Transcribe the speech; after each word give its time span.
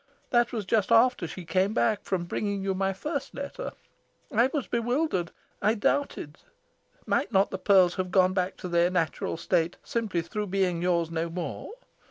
That 0.31 0.51
was 0.51 0.65
just 0.65 0.91
after 0.91 1.27
she 1.27 1.45
came 1.45 1.75
back 1.75 2.01
from 2.05 2.23
bringing 2.25 2.63
you 2.63 2.73
my 2.73 2.91
first 2.91 3.35
letter. 3.35 3.73
I 4.33 4.47
was 4.51 4.65
bewildered. 4.65 5.29
I 5.61 5.75
doubted. 5.75 6.39
Might 7.05 7.31
not 7.31 7.51
the 7.51 7.59
pearls 7.59 7.93
have 7.97 8.09
gone 8.09 8.33
back 8.33 8.57
to 8.57 8.67
their 8.67 8.89
natural 8.89 9.37
state 9.37 9.77
simply 9.83 10.23
through 10.23 10.47
being 10.47 10.81
yours 10.81 11.11
no 11.11 11.29
more? 11.29 11.75